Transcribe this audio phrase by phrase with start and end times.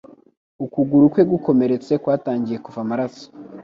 [0.65, 3.25] Ukuguru kwe gukomeretse kwatangiye kuva amaraso.